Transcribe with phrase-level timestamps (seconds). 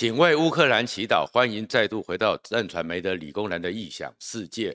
[0.00, 4.74] 请为乌克兰祈祷，欢迎再度回到战传媒的理工男的异想世界。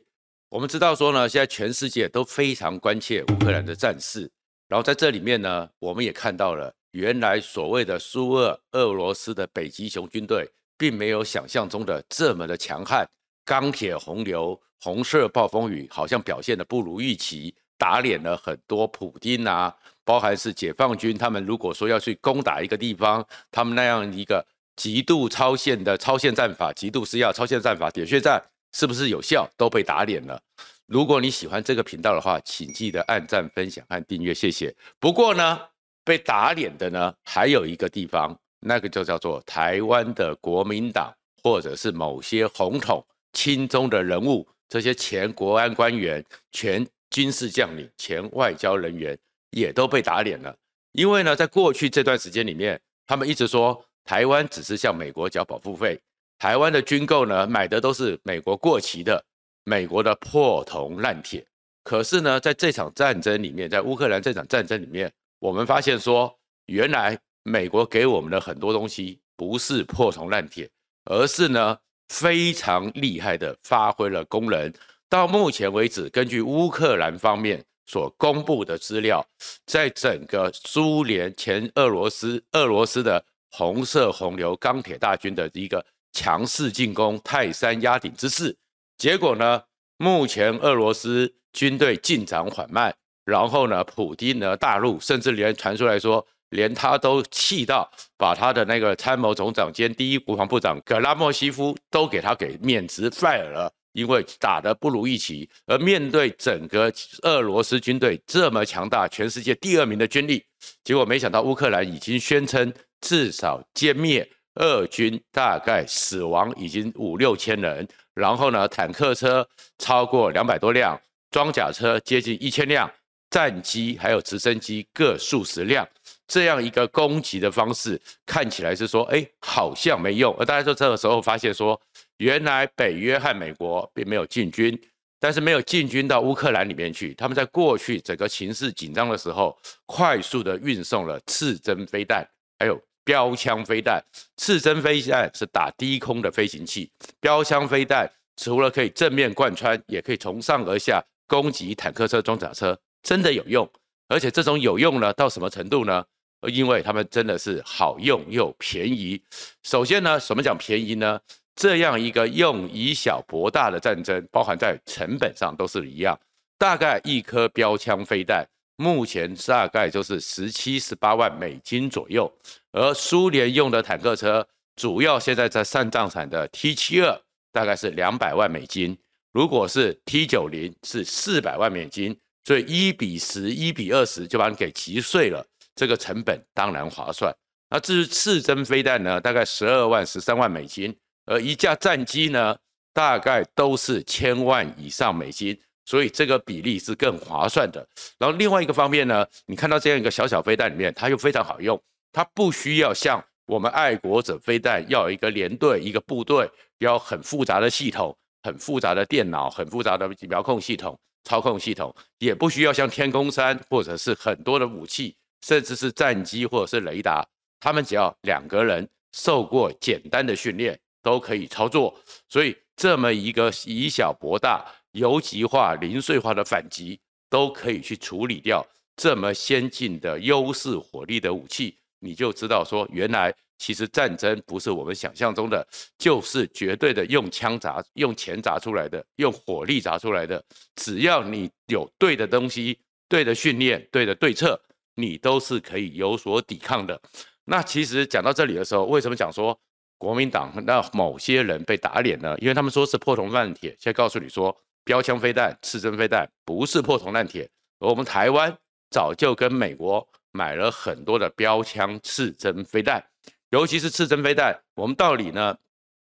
[0.49, 4.29] 我们知道说呢，现在全世界都非常关切乌克兰的战事，
[4.67, 13.03] 然后在这里面呢，我们也看到了，原来所谓的苏俄俄罗斯的北极熊军队，并没有想象中的这么的强悍。
[13.43, 28.41] 钢铁洪流、红色暴风雨，好像表现的不如预期，打脸了很多普丁啊，包含是解放军，他们如果说要去攻打一个地方，他们那样一个极度超限的超限战法、极度施压超限战法、点穴战。
[28.77, 29.49] 是不是有效？
[29.55, 30.37] 都被打脸了。
[30.85, 34.75] 如果你喜欢这个频道的话，请记得按赞、分享和订阅，谢谢。
[34.99, 35.57] 不过呢，
[36.03, 41.09] 被打脸的呢，还有一个地方，那个就叫做台湾的国民党，
[41.41, 43.01] 或者是某些红统
[43.31, 46.21] 亲中的人物，这些前国安官员、
[46.51, 49.17] 前军事将领、前外交人员，
[49.51, 50.53] 也都被打脸了。
[50.91, 55.99] 因为呢，在过去这段时间里面，他们一直说台湾只是向美国缴保护费。
[56.37, 59.23] 台湾的军购呢，买的都是美国过期的、
[59.63, 61.45] 美国的破铜烂铁。
[61.83, 66.35] 可是呢，在这场战争里面，在乌克兰这场战争里面，我们发现说，
[66.67, 70.69] 原来美国给我们的很多东西不是破铜烂铁，
[71.05, 71.77] 而是呢
[72.09, 74.71] 非常厉害的发挥了功能。
[75.07, 79.25] 到目前为止，根据乌克兰方面所公布的资料，
[79.65, 85.85] 在整个苏联前俄罗斯、俄罗斯的红色洪流钢铁大军的一个。
[86.17, 88.55] 强势进攻泰山压顶之势，
[88.97, 89.61] 结果呢？
[89.97, 105.49] 目前俄罗斯军队进展缓慢，然后呢，普丁呢大陆，甚至连传出来说，连他都气到把他的那个参谋总长兼第一国防部长格拉莫西夫都给他给免职 fire 了，因为打得不如预期。
[105.65, 106.89] 而面对整个
[107.23, 110.41] 俄罗斯军队这么强大，全世界第二名的军力，
[110.85, 114.29] 结果没想到乌克兰已经宣称至少歼灭。
[114.55, 119.45] 俄军大概死亡已经五六千人，然后呢，坦克车
[119.77, 120.97] 超过两百多辆，
[121.29, 122.89] 装甲车接近一千辆，
[123.29, 125.85] 战机还有直升机各数十辆，
[126.25, 130.33] 这样一个攻击的方式看起来是说，哎，好像没用。
[130.39, 131.77] 而大家说这个时候发现说，
[132.19, 134.79] 原来北约和美国并没有进军，
[135.19, 139.53] 但是没有进军到乌克兰里面去，他们在过去整个情势紧张的时候，
[139.85, 142.25] 快速的运送了刺针飞弹，
[142.65, 142.81] 还有。
[143.03, 144.03] 标枪飞弹、
[144.35, 146.89] 刺针飞弹是打低空的飞行器，
[147.19, 153.69] 标枪飞弹除了可以正面贯穿，也可以从上而下攻击坦克车、装甲车，真的有用。
[154.07, 156.03] 而且这种有用呢，到什么程度呢？
[156.47, 159.21] 因为他们真的是好用又便宜。
[159.61, 161.19] 首先呢，什么讲便宜呢？
[161.55, 166.19] 这样一个用以小博大的战争，包含在成本上都是一样，
[166.57, 168.43] 大概一颗标枪飞弹。
[168.77, 172.31] 目前大概就是十七、十八万美金左右，
[172.71, 177.17] 而苏联用的坦克车，主要现在在上战场的 T 七二
[177.51, 178.97] 大概是两百万美金，
[179.31, 187.33] 如果是 T 九零是四百万美金，所以一比十、一比二十就把你给击碎了，这个成本当然划算。
[187.69, 192.57] 那至于次针飞弹呢，大概十二万、十三万美金，而一架战机呢，
[192.93, 195.57] 大概都是千万以上美金。
[195.85, 197.87] 所以这个比例是更划算的。
[198.17, 201.81] 然后另外一个方面呢，你看到这样一个小小飞弹里面，它又非常好用，
[202.11, 217.23] 它不需要像我们爱国者飞弹要有一个连队、一个部队，要很复杂的系统、很复杂的电脑、很复杂的遥控系统、操控系统，也不需要像天空三或者是很多的武器，甚至是战机或者是雷达，
[217.59, 221.95] 他们只要两个人受过简单的训练都可以操作。
[222.27, 224.65] 所以这么一个以小博大。
[224.95, 226.97] 游击化、零碎化的反击
[227.29, 235.67] 都可以去处理掉这么先进的优势火力的武器，你就知道说，原来其实战争不是我们想象中的，
[235.97, 240.41] 就是绝对的用枪砸、用钱砸出来的，用火力砸出来的。
[240.77, 242.79] 只要你有对的东西、
[243.09, 244.57] 对的训练、对的对策，
[244.95, 246.97] 你都是可以有所抵抗的。
[247.43, 249.59] 那其实讲到这里的时候，为什么讲说
[249.97, 252.33] 国民党那某些人被打脸呢？
[252.39, 254.57] 因为他们说是破铜烂铁，现在告诉你说。
[254.85, 257.49] 标枪飞弹、刺针飞弹不是破铜烂铁，
[257.79, 258.55] 而我们台湾
[258.91, 263.03] 早就跟美国买了很多的标枪、刺针飞弹，
[263.49, 265.57] 尤其是刺针飞弹，我们到底呢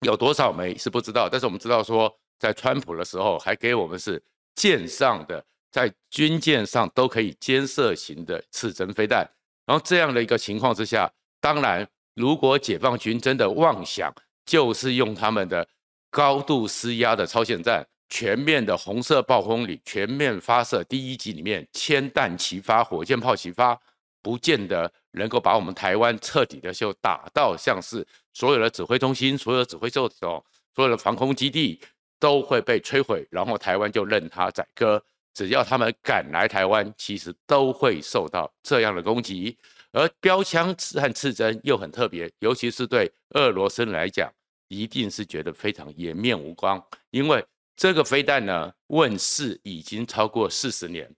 [0.01, 4.21] 有多少枚是不知道，但是我们知道说，在川普的时候还给我们是
[4.53, 9.25] 舰上的，在军舰上都可以肩射型的刺针飞弹，
[9.65, 11.09] 然后这样的一个情况之下，
[11.39, 14.13] 当然如果解放军真的妄想
[14.45, 15.65] 就是用他们的
[16.11, 17.87] 高度施压的超限战。
[18.09, 23.79] 全面的红色暴风里，全面发射第一集里面，千弹齐发，火箭炮齐发，
[24.21, 30.43] 不见得能够把我们台湾彻底的就打到像是所有的指挥中心、所有的指挥系统、
[30.75, 31.79] 所有的防空基地
[32.19, 35.03] 都会被摧毁，然后台湾就任它宰割。
[35.33, 39.55] 只要他们敢来台湾，其实都会受到这样的攻击。
[39.91, 44.31] 而标枪刺和刺针又很特别，尤其是对俄罗斯人来讲，
[44.67, 47.43] 一定是觉得非常颜面无光，因为
[47.77, 51.09] 这个飞弹呢问世已经超过四十年。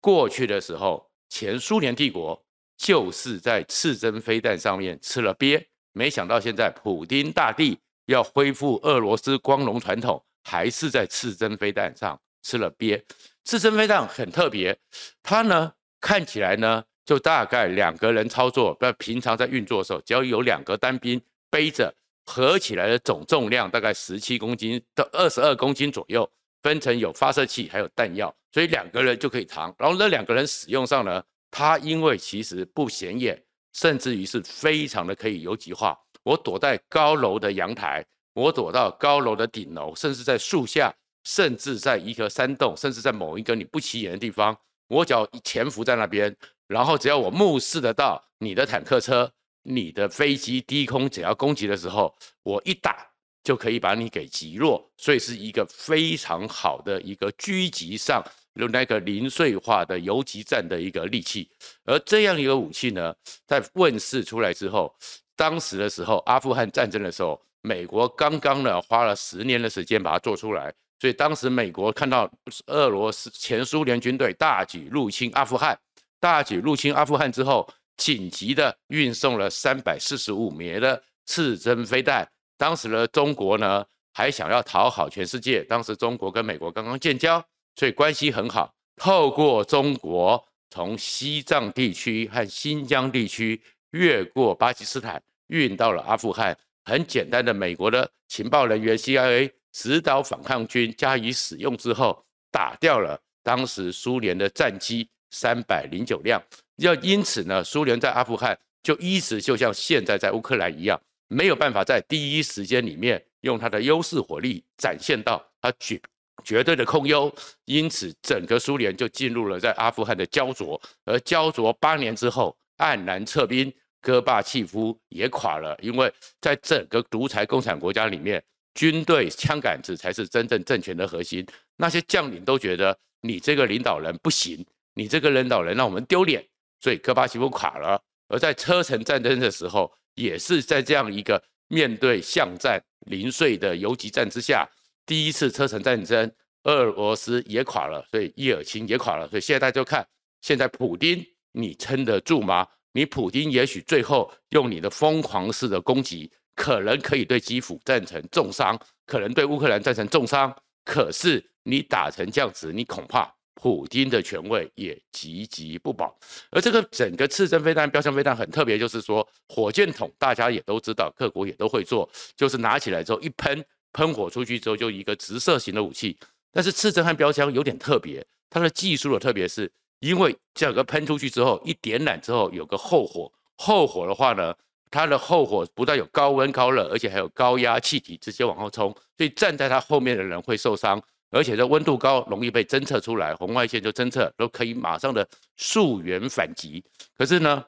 [0.00, 2.44] 过去的时候，前苏联帝国
[2.76, 13.02] 就是在刺针飞弹上面吃了鳖，没想到现在普丁大帝要恢复俄罗斯光荣传统，还是在刺针飞弹上吃了鳖。
[13.44, 14.76] 刺针飞弹很特别，
[15.22, 16.84] 它呢看起来呢。
[17.08, 21.18] 就大概两个人操作，不平常在运作的时候，只要有两个单兵
[21.48, 21.90] 背着，
[22.28, 26.30] 合起来的总重量大概十七公斤到二十二公斤左右，
[26.62, 29.74] 分成有发射器还有弹药，所以两个人就可以扛。
[29.78, 33.42] 然后那两个人使用上呢，它因为其实不显眼，
[33.72, 35.98] 甚至于是非常的可以游击化。
[36.22, 38.04] 我躲在高楼的阳台，
[38.34, 40.94] 我躲到高楼的顶楼，甚至在树下，
[41.24, 44.54] 甚至在一个山洞，甚至在某一个你不起眼的地方，
[44.88, 46.36] 我只要潜伏在那边。
[46.66, 53.06] 然后只要我目视得到你的坦克车、你的飞机低空只要攻击的时候，我一打
[53.42, 58.22] 就可以把你给击落，所以是一个非常好的一个狙击上
[58.54, 61.50] 用那个零碎化的游击战的一个利器。
[61.84, 63.14] 而这样一个武器呢，
[63.46, 64.94] 在问世出来之后，
[65.36, 72.30] 当时的时候阿富汗战争的时候，美国刚刚呢花了十年的时间把它做出来，所以当时美国看到
[72.66, 75.78] 俄罗斯前苏联军队大举入侵阿富汗。
[76.20, 77.68] 大举入侵阿富汗之后，
[77.98, 82.26] 紧急的运送了三百四十五枚的刺针飞弹。
[82.56, 83.84] 当时的中国呢，
[84.14, 85.62] 还想要讨好全世界。
[85.64, 87.44] 当时中国跟美国刚刚建交，
[87.76, 88.72] 所以关系很好。
[88.96, 93.60] 透过中国从西藏地区和新疆地区
[93.90, 96.56] 越过巴基斯坦，运到了阿富汗。
[96.84, 105.08] 很简单的，美国的情报人员 CIA 指导反抗军加以使用之后，打掉了当时苏联的战机。
[105.30, 106.42] 三百零九辆，
[106.78, 116.00] 要因此呢，苏联在阿富汗就一直就像现在在乌克兰一样，没有办法在第一时间里面用它的优势火力展现到它绝
[116.44, 117.32] 绝对的控优，
[117.64, 128.42] 因此整个苏联就进入了在阿富汗的焦灼，而焦灼八年之后黯然撤兵，戈巴契夫也垮了，因为在整个独裁共产国家里面，
[128.74, 131.44] 军队枪杆子才是真正政权的核心，
[131.76, 134.64] 那些将领都觉得你这个领导人不行。
[134.94, 136.44] 你这个领导人让我们丢脸，
[136.80, 138.00] 所以戈巴奇夫垮了。
[138.28, 144.68] 而在车臣战争的时候，也是在这样一个面对巷战零碎的游击战之下，
[145.06, 146.30] 第一次车臣战争，
[146.64, 149.26] 俄罗斯也垮了，所以叶尔钦也垮了。
[149.28, 150.06] 所以现在大家就看，
[150.42, 152.66] 现在普丁你撑得住吗？
[152.92, 160.54] 你普丁也许最后用你的疯狂式的攻击，可能可以对基辅造成重伤，可能对乌克兰造成重伤。
[160.84, 163.32] 可是你打成这样子，你恐怕。
[163.60, 166.16] 普丁的权位也岌岌不保，
[166.52, 176.16] 而这个整个刺针飞弹、标枪飞弹很特别，就是说火箭筒大家也都知道，各国也都会做，就是拿起来之后一喷，喷火出去之后就一个直射型的武器。
[176.52, 179.68] 但是刺针和标枪有点特别，它的技术的特别是，
[179.98, 184.54] 因为这个喷出去之后一点燃之后有个后火，后火的话呢，
[184.88, 191.02] 它的后火不但有高温高热，而且还有高压气体直接往后冲，所以站在它后面的人会受伤。
[191.30, 196.82] 而且这温度高，容易被侦测出来，红外线就侦测，都可以马上的溯源反击。
[197.16, 197.64] 可是呢，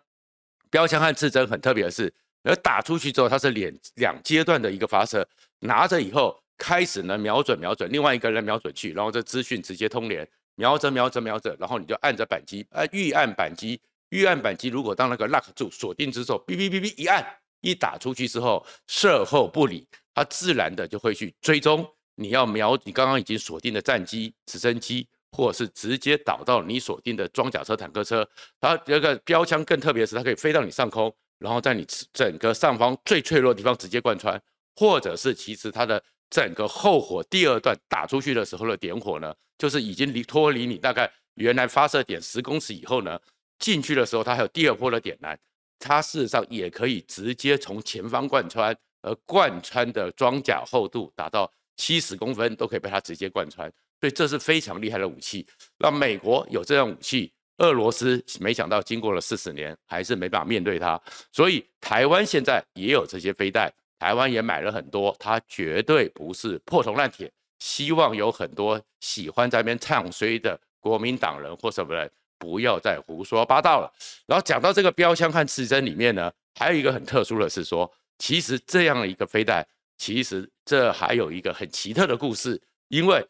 [0.70, 2.12] 标枪和刺针很特别的是，
[2.42, 5.26] 而打出去之后，它是两两阶段的一个发射，
[5.58, 17.26] 拿着以后开始呢瞄准瞄准，另外一个人瞄准去，然后这资讯直接通联，瞄着瞄着瞄着，然后你就按着扳机，呃，预按扳机，预按扳机，如果当那个 lock 住锁定之后，哔哔哔哔一按，
[17.60, 21.86] 一打出去之后，射后不理，它自然的就会去追踪。
[22.20, 28.28] 你要瞄你刚刚已经锁定的战机、直升机，或者是直接导到你锁定的装甲车、坦克车。
[28.60, 34.38] 它这个标枪更特别是，它可以飞到你上空，然后在你整个上方最脆弱的地方直接贯穿，
[34.76, 43.18] 或者是其实它的整个后火第二段打出去的时候的点火呢，就是已经离脱离你大概原来发射点十公尺以后呢，
[43.58, 45.38] 进去的时候它还有第二波的点燃，
[45.78, 51.50] 它事实上也可以直接从前方贯穿，而贯穿的装甲厚度达到。
[51.80, 53.66] 七十公分都可以被它直接贯穿，
[53.98, 55.46] 所以这是非常厉害的武器。
[55.78, 61.00] 那美国有这样武器，俄罗斯没想到经过了四十年还是没办法面对它。
[61.32, 67.32] 所以台湾现在也有这些飞弹，台湾也买了很多，它绝对不是破铜烂铁。
[67.60, 73.90] 希望有很多喜欢在那边唱衰的国民党人或什么人不要再胡说八道了。
[74.26, 79.66] 然后讲到这个标枪和刺针里面呢，还有一个很特殊的是说，其实这样的一个飞弹，
[80.00, 83.22] 其实这还有一个很奇特的故事，因为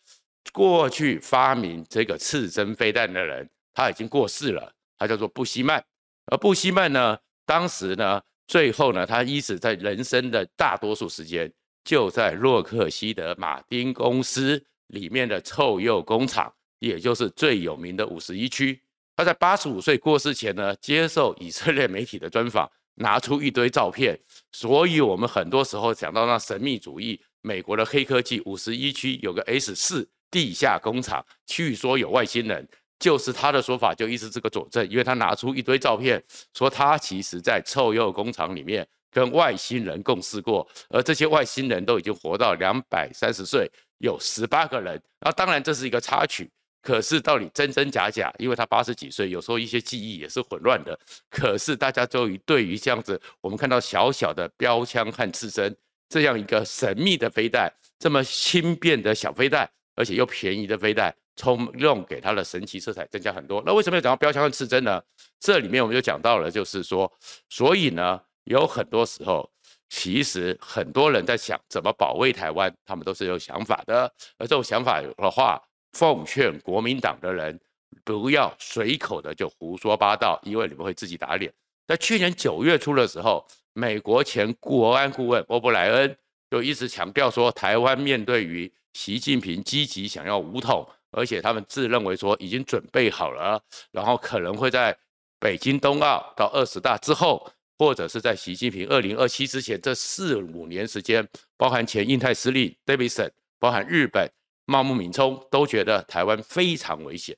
[0.53, 5.85] 过去发明这个刺针飞弹的人他已经过世了，他叫做布希曼。
[6.27, 18.81] 而布希曼呢，当时呢，最后呢，他一直在人生的大多数时间就在洛克希德马丁公司里面的臭鼬工厂，也就是最有名的五十一区。
[19.17, 24.19] 他在八十五岁过世前呢，接受以色列媒体的专访，拿出一堆照片。
[24.53, 32.69] 所以，我们很多时候讲到那神秘主义，美国的黑科技，五十一区有个 S 四地下工厂，据说有外星人。
[33.01, 43.67] 就是他的说法，就一直这个佐证，因为他拿出一堆照片，说他其实在臭鼬工厂里面跟外星人共事过，而这些外星人都已经活到两百三十岁，
[44.01, 45.03] 有十八个人。
[45.19, 46.51] 那当然这是一个插曲，
[46.83, 50.99] 可是到底真真假假，因为他八十几岁，有时候一些记忆也是混乱的。
[51.31, 55.77] 可是大家终于对于这样子，我们看到小小的标枪和刺针
[56.09, 61.15] 这样一个神秘的飞弹，这么轻便的小飞弹，而且又便宜的飞弹。
[61.37, 63.63] 冲用给它的神奇色彩增加很多。
[63.65, 65.01] 那为什么要讲到标枪和刺针呢？
[65.39, 67.11] 这里面我们就讲到了，就是说，
[67.49, 69.51] 所以呢，有很多时候，
[69.89, 74.13] 其实很多人在想怎么保卫台湾，他们都是有想法的。
[74.37, 75.59] 而这种想法的话，
[75.93, 77.59] 奉劝国民党的人
[78.05, 81.53] 不要随口的就胡说八道，因为你们会自己打脸。
[81.87, 86.17] 在去年九月初的时候，美国前国安顾问欧布莱恩
[86.51, 90.89] 就一直强调说，台湾面对于习近平积极想要武统。
[91.13, 94.97] 而且他们自认为说已经准备好了，然后可能会在
[95.41, 103.29] 北京冬奥到二十大之后，或者是在习近平二零二七之前这四五年时间，包含前印太司令 Davidson，
[103.59, 104.31] 包含日本
[104.71, 107.37] 茂木敏充都觉得台湾非常危险，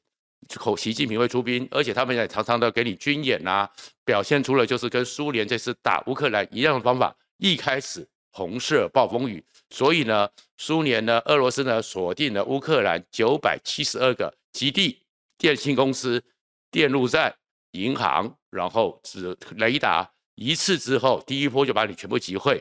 [0.57, 3.67] 口习近平会出兵，而且他们也常常的给你军演啊，
[4.05, 8.07] 表现出了就是跟苏联这次打乌克兰一样的方法，一开始。
[8.35, 15.03] 红色暴风雨，所以呢，苏联呢，俄罗斯呢，锁定了乌克兰九百七十二个基地、
[15.37, 16.25] 电信公司、
[16.71, 17.35] 电路站、
[17.73, 22.59] 银行，然后是雷达，一次之后，第一波就把你全部击溃。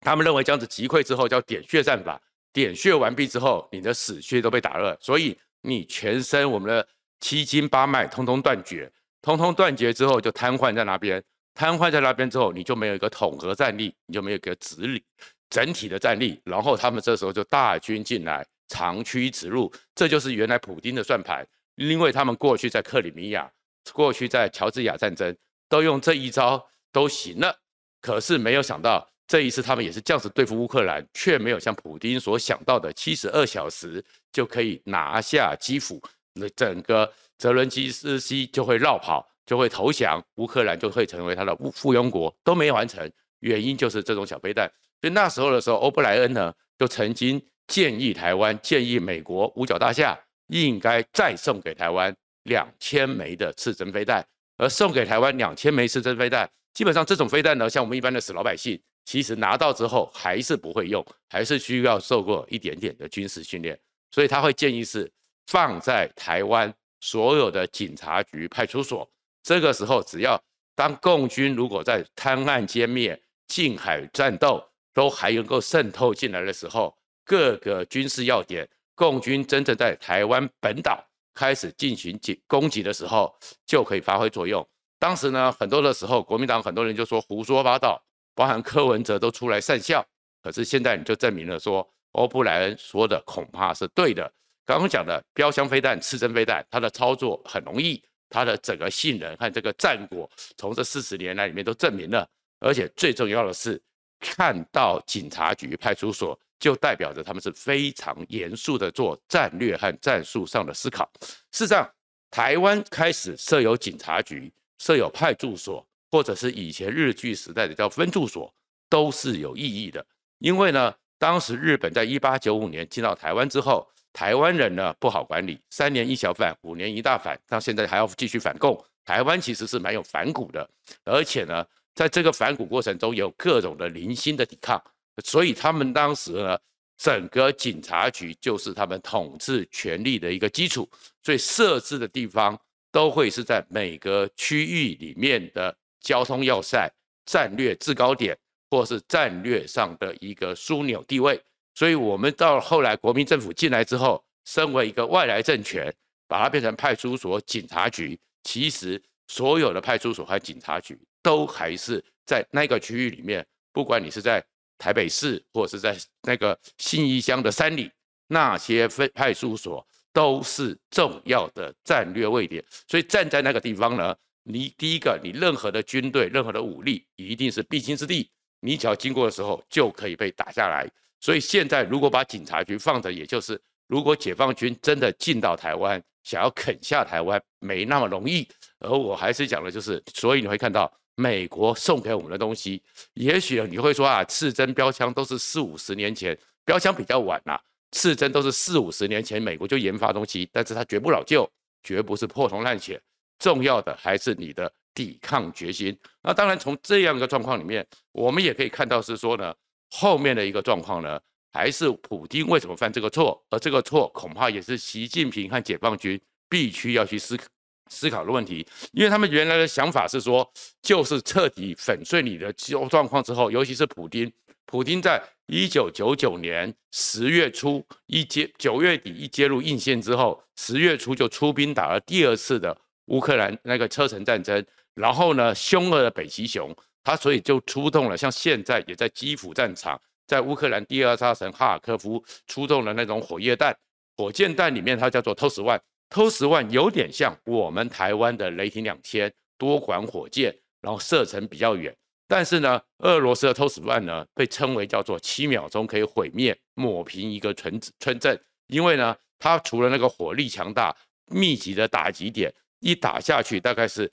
[0.00, 2.20] 他们认为这样子击溃之后叫点穴战法，
[2.58, 6.86] 点穴完毕之后，你的死穴都被打乱，所以你全身我们的
[7.20, 8.90] 七经八脉通通断绝，
[9.22, 11.22] 通通断绝之后就瘫痪在那边。
[11.54, 15.02] 瘫痪在那边之后，你就没有一个统合战力，你就没有一个直理
[15.50, 16.40] 整体的战力。
[16.44, 21.46] 然后他们这时候就大军进来，长驱直入，这就是原来普丁的算盘。
[21.74, 23.50] 因为他们过去在克里米亚，
[23.92, 25.36] 过去在乔治亚战争
[25.68, 27.56] 都用这一招都行了，
[28.00, 39.24] 可是没有想到这一次他们也是这样子对付乌克兰，却没有像普丁所想到的七十二小时就可以拿下基辅，那整个泽伦斯基就会绕跑。
[39.48, 44.70] 就会投降，乌克兰就会成为他的附庸国，都没完成，原因就是这种小飞弹。
[45.00, 54.22] 所以那时候的时候，欧布莱恩呢就曾经建议台湾，建议美国五角大厦应该再送给台湾两千枚的刺针飞弹，
[54.58, 65.10] 而送给台湾两千枚刺针飞弹，基本上这种飞弹呢，像我们一般的死老百姓，其实拿到之后还是不会用，还是需要受过一点点的军事训练，所以他会建议是
[65.46, 69.10] 放在台湾所有的警察局、派出所。
[69.42, 70.38] 这个时候，只要
[70.74, 74.62] 当共军如果在滩岸歼灭、近海战斗
[74.92, 83.34] 都还能够渗透进来的时候，各个军事要点，共军真正在台湾本岛开始进行攻击的时候，
[83.64, 84.68] 就可以发挥作用。
[84.98, 87.98] 当时呢，很多的时候，国民党很多人就说胡说八道，
[88.38, 90.06] 包含柯文哲都出来讪笑。
[90.40, 94.32] 可是现在你就证明了说，欧布莱恩说的恐怕是对的。
[94.64, 98.00] 刚刚讲的标枪飞弹、刺针飞弹，它的操作很容易。
[98.30, 102.28] 它的整个性能和这个战果，从这四十年来里面都证明了，
[102.60, 103.80] 而且最重要的是，
[104.20, 111.10] 看到警察局、派出所，就代表着他们是非常严肃的做战略和战术上的思考。
[111.50, 111.90] 事实上，
[112.30, 118.52] 台湾开始设有警察局、设有派出所，或者是以前日据时代的叫分驻所，
[118.88, 120.04] 都是有意义的。
[120.38, 123.88] 因为呢，当时日本在一八九五年进到台湾之后。
[124.10, 128.82] 台湾人呢不好管理，三年一小反，五年一大反，到现在还要继续反共。
[129.04, 130.68] 台湾其实是蛮有反骨的，
[131.04, 134.82] 而且呢，在这个反骨过程中有各种的零星的抵抗，
[135.24, 136.58] 所以他们当时呢，
[136.96, 140.88] 整个警察局就是他们统治权力的一个基础，
[141.22, 142.58] 所以设置的地方
[142.90, 145.76] 都会是在每个区域里面的
[146.08, 146.90] 交通要塞、
[147.26, 148.34] 战略制高点，
[148.70, 151.38] 或是战略上的一个枢纽地位。
[151.74, 155.94] 所以，我们到后来国民政府进来之后，身为一个外来政权，
[156.26, 164.42] 把它变成派出所、警察局，其实所有的派出所和警察局都还是在那个区域里面，不管你是在
[164.78, 167.90] 台北市或者是在那个信义乡的山里，
[168.28, 172.64] 那些分派出所都是重要的战略位点。
[172.88, 174.16] 所以站在那个地方呢，
[174.50, 180.90] 你第一个，你任何的军队、任何的武力一定是必经之地，你只要经过的时候就可以被打下来。
[181.20, 188.48] 所以现在如果把警察局放着，也就是如果解放军真的进到台湾，想要啃下台湾，没那么容易。
[188.78, 192.82] 而我还是讲的就是，所以你会看到美国送给我们的东西，
[193.14, 201.50] 也许你会说啊，刺针标枪都是四五十年前，标枪比较晚呐、刺针都是四五十年前美国就研发东西，但是它绝不老旧，
[201.82, 202.98] 绝不是破铜烂铁，
[203.38, 205.96] 重要的还是你的抵抗决心。
[206.22, 209.54] 那当然从这样一个状况里面，我们也可以看到是说呢。
[209.90, 211.18] 后面的一个状况呢，
[211.50, 213.42] 还是普丁为什么犯这个错？
[213.48, 217.44] 而这个错恐怕也是习近平和解放军必须要去思考
[217.88, 220.46] 思考的问题，因为他们原来的想法是说，
[220.82, 222.52] 就是彻底粉碎你的
[222.90, 224.30] 状况之后，尤其是普丁，
[224.66, 232.76] 普丁在一九九九年十月初一接九月底一介入印线之后，十月初就出兵打了第二次的
[233.08, 236.74] 乌克兰那个车臣战争，然后呢，凶恶的北极熊。
[237.04, 243.74] 他所以就出动了，像现在也在基辅战场，在乌克兰第二大城哈尔科夫出动了那种火焰弹，
[244.14, 251.96] 火箭弹里面它叫做 TOS-1，TOS-1 有点像我们台湾的雷霆两千多管火箭，然后射程比较远。
[252.26, 260.94] 但是呢，俄罗斯的 TOS-1 呢被称为叫做七秒钟可以毁灭抹平一个村村镇，因为呢它除了那个火力强大、
[261.30, 264.10] 密集的打击点，一打下去大概是。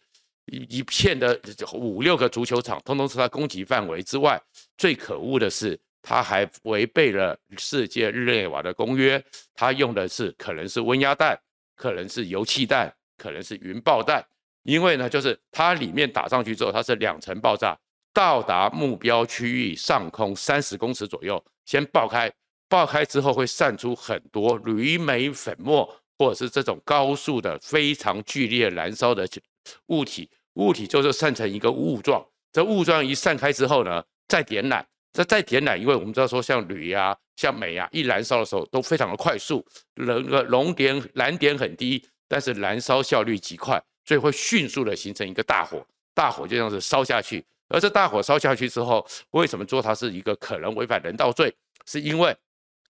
[0.47, 1.35] 一一片的
[1.73, 4.39] 五六个足球场，通通是他攻击范围之外。
[4.77, 9.19] 最可恶的是，他还违背了世界日内瓦的公约。
[9.55, 11.35] 他用的是可能是温压弹，
[11.75, 14.23] 可能是油气弹，可能是云爆弹。
[14.61, 17.75] 因为呢，就是它里面打上去之后，它是两层爆炸，
[18.13, 22.31] 到达目标区域上空三十公尺左右，先爆开，
[22.69, 29.27] 爆开之后会散出很多铝镁粉末，或者是这种高速的非常剧烈燃烧的。
[29.87, 47.43] 物体物体就是散成一个雾状，这雾状一散开之后呢，再点燃，这再点燃，因为我们知道说像铝啊、像镁啊，一燃烧的时候都非常的快速，那个熔点燃点很低，但是燃烧效率极快，所以会迅速的形成一个大火，大火就这样子烧下去。
[47.69, 51.51] 而这大火烧下去之后，为什么说它是一个可能违反人道罪？
[51.87, 52.35] 是因为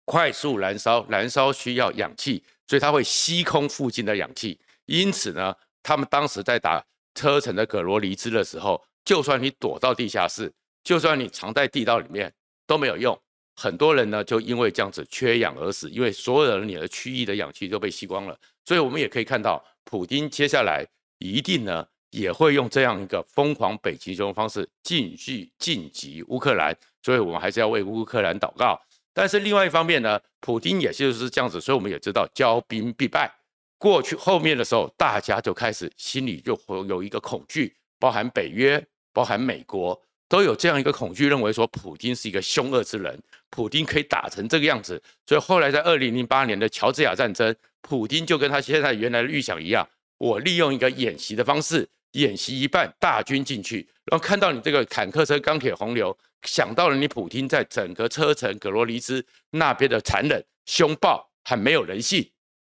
[0.04, 5.54] 快速燃烧，燃烧需要氧气，所以它会吸空附近的氧气，因此呢。
[5.88, 10.52] 他们当时在打车臣的葛罗黎兹的时候，就算你躲到地下室，
[10.82, 12.34] 就算你藏在地道里面
[12.66, 13.16] 都没有用。
[13.54, 18.36] 很多人呢就因为这样子缺氧而死，因为所有的你的区域的氧气都被吸光了。
[18.64, 20.84] 所以我们也可以看到，普丁接下来
[21.18, 26.76] 一定呢也会用这样一个疯狂北极熊的方式继续晋级乌克兰。
[27.00, 28.76] 所以我们还是要为乌克兰祷告。
[29.16, 33.32] 但是另外一方面呢，普丁也就是这样子，所以我们也知道骄兵必败。
[33.78, 39.98] 过去后面的时候，大家就开始心里就会有一个恐惧，包含北约、包含美国，
[40.28, 45.02] 都有这样一个恐惧，认为说普丁是一个凶恶之人，普丁可以打成这个样子。
[45.24, 62.28] 所以后来在二零零八年的乔治亚战争，普丁就跟他现在原来的预想一样，我利用一个演习的方式，演习一半，大军进去，然后看到你这个坦克车、钢铁洪流，想到了你普丁在整个车臣格罗尼兹那边的残忍、凶暴和没有人性。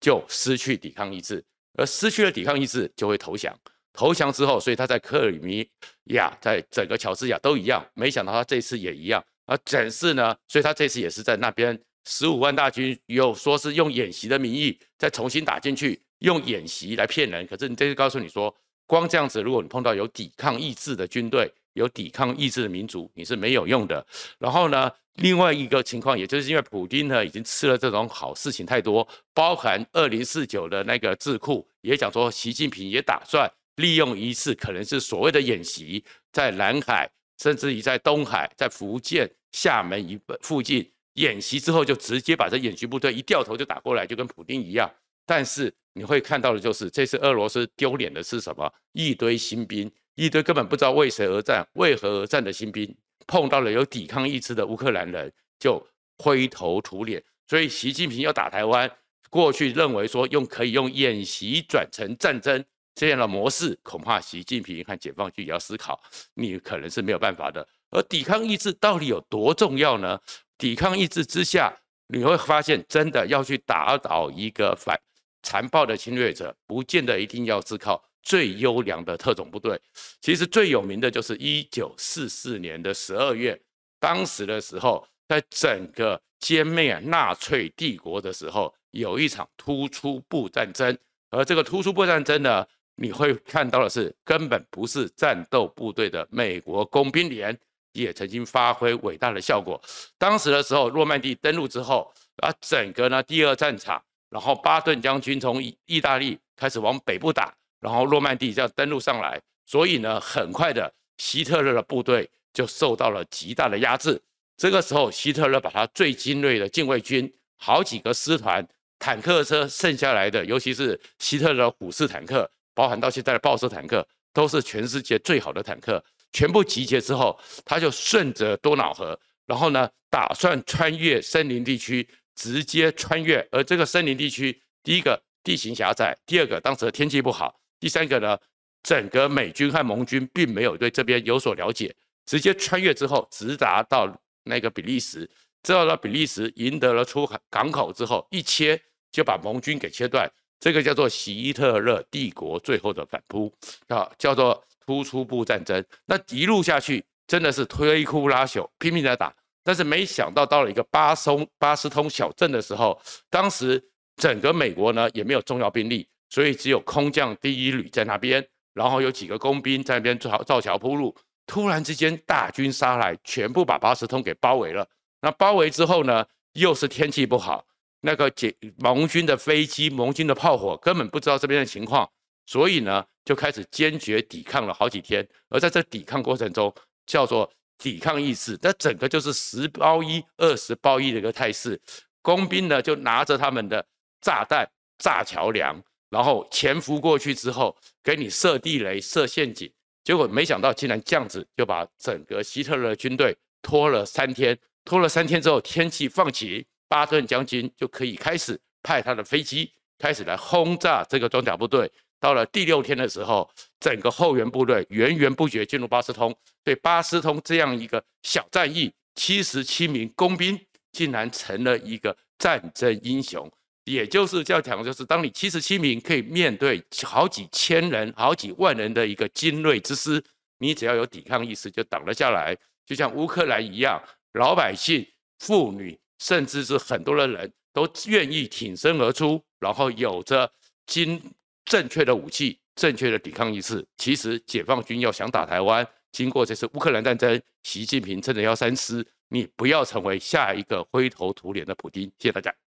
[0.04, 1.46] 就失去抵抗意志，
[1.78, 3.56] 而失去了抵抗意志就会投降。
[3.94, 5.70] 投降之后，所以他在克里米
[6.06, 7.86] 亚，在整个乔治亚都一样。
[7.94, 9.24] 没想到他这次也一样。
[9.46, 17.46] 而展示呢，所以他这次也是在那边十五万大军，又说是用演习的名义再重新打进去，用演习来骗人。
[17.46, 18.52] 可是你这次告诉你说，
[18.92, 24.06] 光这样子，如果你碰到有抵抗意志的军队，有抵抗意志的民族，你是没有用的。
[24.38, 37.10] 然后呢，另外一个情况，也就是因为普丁呢已经吃了这种好事情太多，包含二零四九的那个智库也讲说，习近平也打算利用一次可能是所谓的演习，在南海，
[37.42, 44.92] 甚至于在东海，在福建厦门一附近演习之后，就直接把这演习部队一掉头就打过来，就跟普丁一样。
[45.32, 48.70] 但是你会看到的就是，这次俄罗斯丢脸的是什么？
[48.92, 49.90] 一堆新兵。
[50.16, 52.94] 一堆根本不知道为谁而战、为何而战的新兵，
[53.28, 55.82] 碰到了有抵抗意志的乌克兰人，就
[56.18, 57.24] 灰头土脸。
[57.48, 58.92] 所以习近平要打台湾，
[59.30, 62.62] 过去认为说用可以用演习转成战争
[62.94, 65.98] 这样的模式，恐怕习近平和解放军也要思考，
[66.34, 67.66] 你可能是没有办法的。
[67.92, 70.20] 而抵抗意志到底有多重要呢？
[70.58, 71.74] 抵抗意志之下，
[72.08, 75.00] 你会发现，真的要去打倒一个反
[75.44, 78.04] 残暴的侵略者，不见得一定要是靠。
[78.24, 79.82] 最优良的特种部队。
[80.22, 83.60] 其实最有名的就是一九四四年的十二月，
[84.00, 90.96] 当时的时候，在整个歼灭纳粹帝国的时候，有一场突出部战争。
[91.32, 92.64] 而这个突出部战争呢，
[92.96, 97.58] 你会看到的是，根本不是战斗部队的美国工兵连
[97.94, 99.82] 也曾经发挥伟大的效果。
[100.20, 104.00] 当时的时候，诺曼底登陆之后，啊，整个呢第二战场。
[104.32, 114.20] 然后巴顿将军从意意大利开始往北部打，然后诺曼底这样登陆上来，所以呢，很快的希特勒的部队就受到了极大的压制。
[114.56, 118.66] 这个时候，希特勒把他最精锐的禁卫军好几个师团、
[118.98, 132.08] 坦克车剩下来的，尤其是希特勒虎式坦克，包含到现在的豹式坦克，都是全世界最好的坦克，全部集结之后，他就顺着多瑙河，然后呢，打算穿越森林地区。
[132.42, 138.36] 直接穿越，而这个森林地区，第一个地形狭窄，第二个当时的天气不好，第三个呢，
[138.82, 144.12] 整个美军和盟军并没有对这边有所了解，直接穿越之后，直达到
[144.46, 145.30] 那个比利时，
[145.62, 150.28] 之后到比利时赢得了出海港口之后，一切就把盟军给切断，
[150.60, 153.54] 这个叫做希特勒帝国最后的反扑
[153.88, 155.86] 啊，叫做突出部战争。
[156.08, 159.32] 那一路下去，真的是摧枯拉朽，拼命的打。
[159.64, 163.80] 但是没想到，到了一个巴松巴斯通小镇的时候，当时
[164.16, 168.44] 整个美国呢也没有重要兵力，所以只有空降第一旅在那边，
[168.74, 171.16] 然后有几个工兵在那边造造桥铺路。
[171.46, 174.88] 突然之间，大军杀来，全部把巴斯通给包围了。
[175.22, 177.64] 那包围之后呢，又是天气不好，
[178.02, 182.10] 那个解盟军的飞机、盟军的炮火根本不知道这边的情况，
[182.48, 185.28] 所以呢就开始坚决抵抗了好几天。
[185.50, 186.74] 而在这抵抗过程中，
[187.06, 187.48] 叫做。
[187.82, 191.82] 抵抗意识，那整个就是十包一、二十包一的一个态势。
[192.22, 193.84] 工兵呢就拿着他们的
[194.22, 199.72] 炸弹炸桥梁，然后潜伏过去之后，给你设地雷、设陷阱。
[200.04, 204.58] 结果没想到竟然这样子就把整个希特勒军队拖了三天。
[204.84, 211.92] 拖了三天之后，天气放晴，巴顿将军就可以开始派他的飞机开始来轰炸这个装甲部队。
[212.22, 220.58] 到了第六天的时候，整个后援部队源源不绝进入巴斯通，对巴斯通这样一个小战役，七十七名工兵
[220.92, 223.52] 竟然成了一个战争英雄。
[223.86, 230.24] 也就是这样讲，就是当你七十七名可以面对好几千人、好几万人的一个精锐之师，
[230.60, 232.56] 你只要有抵抗意识就挡了下来。
[232.86, 234.00] 就像乌克兰一样，
[234.34, 235.04] 老百姓、
[235.40, 240.48] 妇女，甚至是很多的人都愿意挺身而出，然后有着
[240.86, 241.20] 精。
[241.66, 243.86] 正确的武器，正确的抵抗意识。
[243.98, 252.04] 其实解放军要想打台湾，经过这次乌克兰战争，习近平真的要三思，你不要成为下一个灰头土脸的普京。
[252.18, 252.54] 谢谢大家。